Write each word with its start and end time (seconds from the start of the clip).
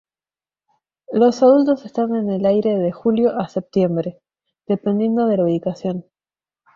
Los 1.11 1.43
adultos 1.43 1.85
están 1.85 2.15
en 2.15 2.31
el 2.31 2.43
aire 2.47 2.75
de 2.79 2.91
julio 2.91 3.39
a 3.39 3.47
septiembre, 3.49 4.19
dependiendo 4.65 5.27
de 5.27 5.37
la 5.37 5.43
ubicación. 5.43 6.05